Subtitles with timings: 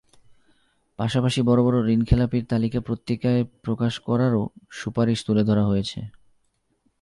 [0.99, 4.49] পাশাপাশি বড় বড় ঋণখেলাপির তালিকা পত্রিকায় প্রকাশ করারও
[4.69, 5.99] সুপারিশ তুলে ধরা হয়েছে।